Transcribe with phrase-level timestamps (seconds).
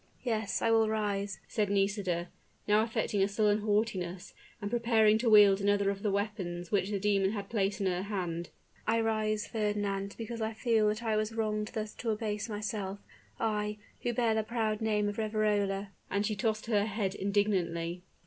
[0.23, 2.29] "Yes I will rise," said Nisida,
[2.67, 6.97] now affecting a sullen haughtiness, and preparing to wield another of the weapons which the
[6.97, 8.49] demon had placed in her hand:
[8.87, 12.97] "I rise, Fernand, because I feel that I was wrong thus to abase myself
[13.39, 18.01] I, who bear the proud name of Riverola;" and she tossed her head indignantly.